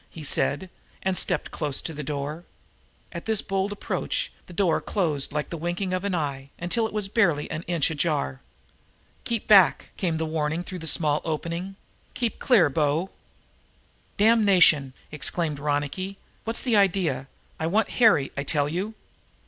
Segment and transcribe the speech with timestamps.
[0.09, 0.71] he said
[1.03, 2.43] and stepped close to the door.
[3.11, 6.87] At his bold approach the door was closed like the winking of an eye, until
[6.87, 8.41] it was barely an inch ajar.
[9.25, 11.75] "Keep back!" came the warning through this small opening.
[12.15, 13.11] "Keep clear, bo!"
[14.17, 16.17] "Damnation!" exclaimed Ronicky.
[16.45, 17.27] "What's the idea?
[17.59, 18.95] I want Harry, I tell you."